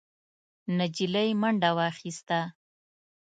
[0.77, 2.39] نجلۍ منډه واخيسته.